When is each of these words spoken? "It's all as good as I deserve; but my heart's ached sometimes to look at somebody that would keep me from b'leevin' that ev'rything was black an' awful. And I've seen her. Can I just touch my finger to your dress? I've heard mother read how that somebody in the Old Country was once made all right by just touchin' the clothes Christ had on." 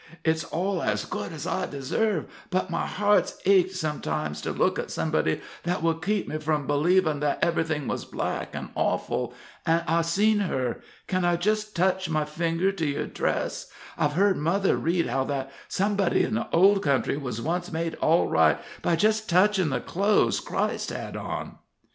"It's 0.25 0.43
all 0.45 0.81
as 0.81 1.05
good 1.05 1.31
as 1.31 1.45
I 1.45 1.67
deserve; 1.67 2.25
but 2.49 2.71
my 2.71 2.87
heart's 2.87 3.37
ached 3.45 3.75
sometimes 3.75 4.41
to 4.41 4.51
look 4.51 4.79
at 4.79 4.89
somebody 4.89 5.41
that 5.61 5.83
would 5.83 6.01
keep 6.01 6.27
me 6.27 6.39
from 6.39 6.65
b'leevin' 6.67 7.19
that 7.19 7.37
ev'rything 7.43 7.87
was 7.87 8.03
black 8.03 8.55
an' 8.55 8.71
awful. 8.73 9.35
And 9.63 9.83
I've 9.87 10.07
seen 10.07 10.39
her. 10.39 10.81
Can 11.07 11.23
I 11.23 11.35
just 11.35 11.75
touch 11.75 12.09
my 12.09 12.25
finger 12.25 12.71
to 12.71 12.85
your 12.87 13.05
dress? 13.05 13.69
I've 13.95 14.13
heard 14.13 14.37
mother 14.37 14.75
read 14.75 15.05
how 15.05 15.23
that 15.25 15.51
somebody 15.67 16.23
in 16.23 16.33
the 16.33 16.47
Old 16.51 16.81
Country 16.81 17.15
was 17.15 17.39
once 17.39 17.71
made 17.71 17.93
all 18.01 18.27
right 18.27 18.57
by 18.81 18.95
just 18.95 19.29
touchin' 19.29 19.69
the 19.69 19.81
clothes 19.81 20.39
Christ 20.39 20.89
had 20.89 21.15
on." 21.15 21.57